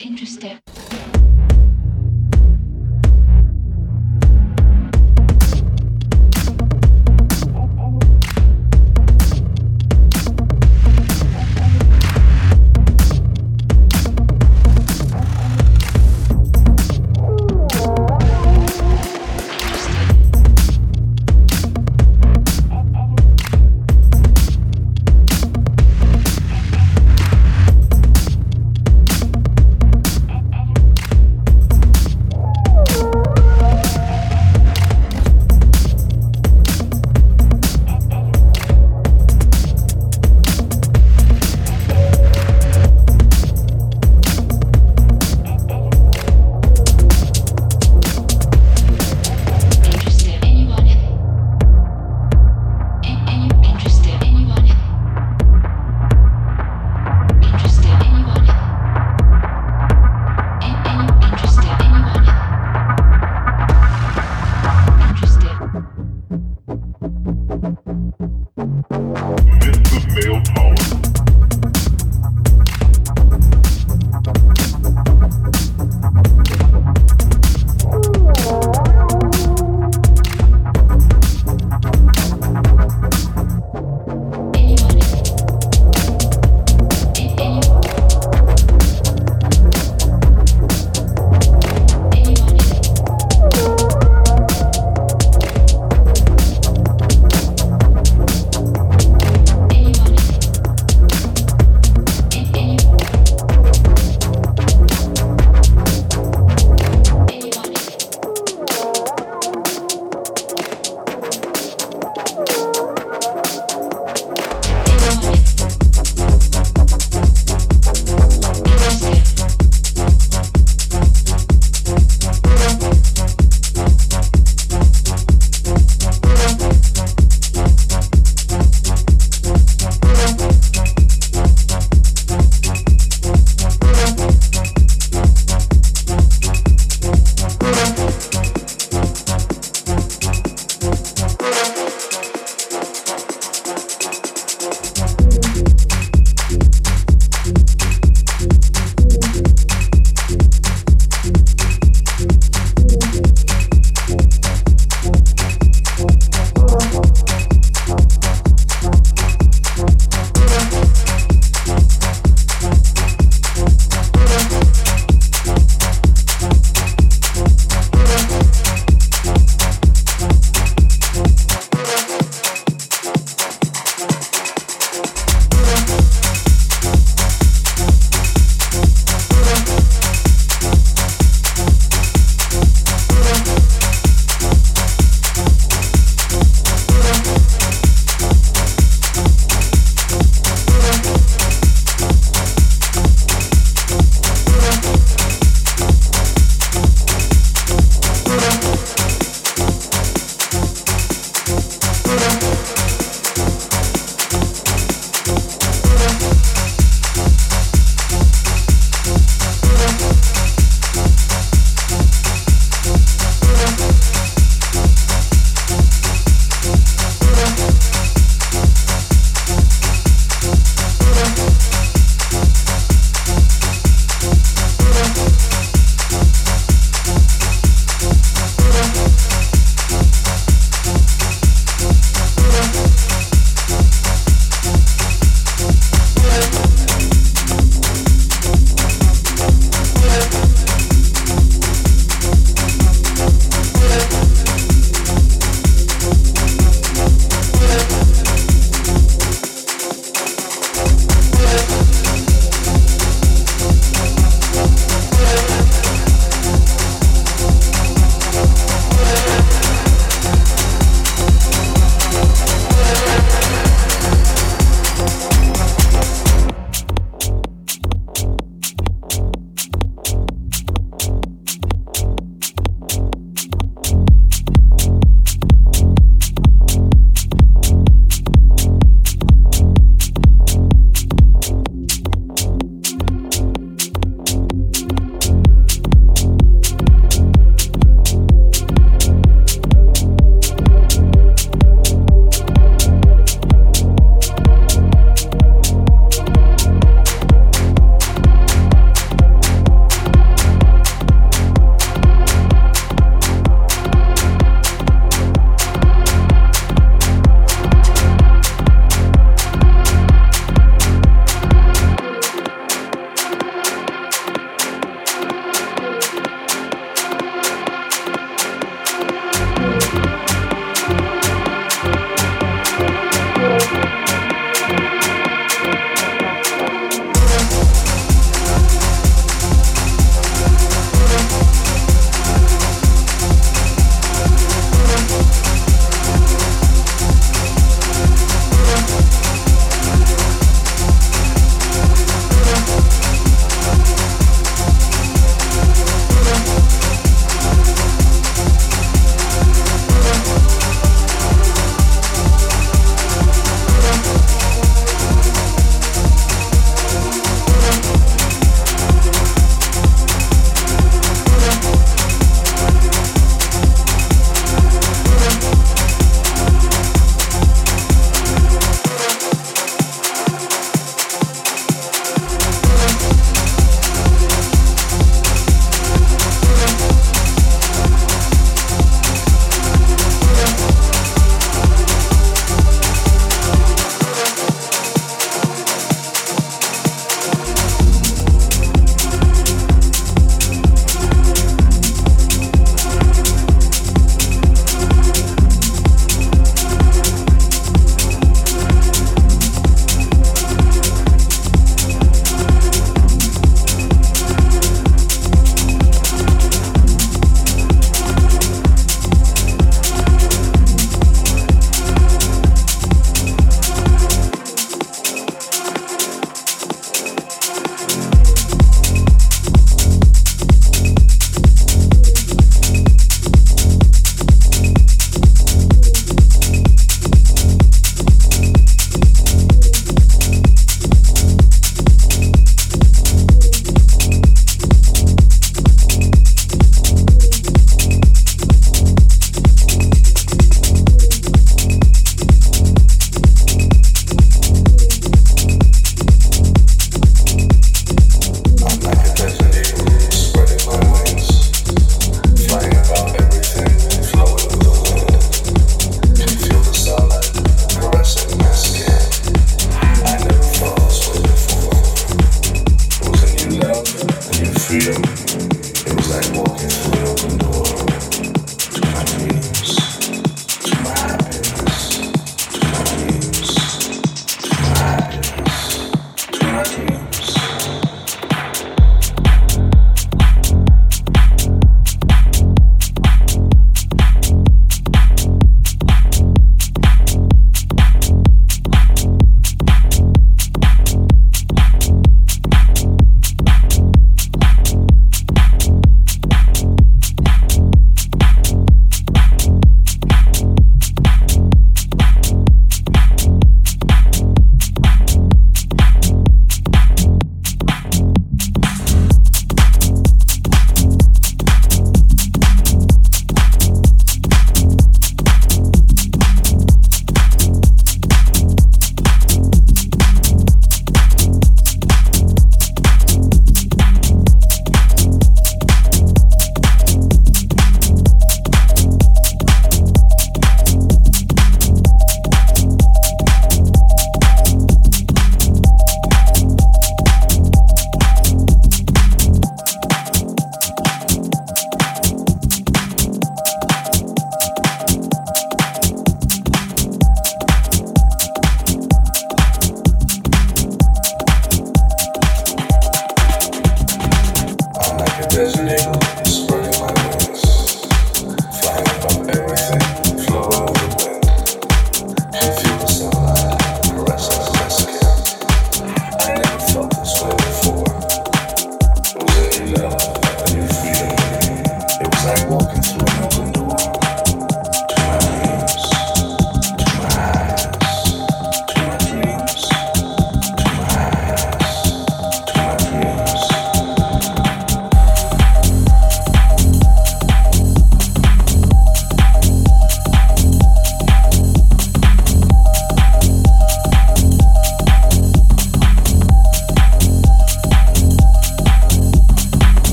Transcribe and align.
Interesting. 0.00 0.73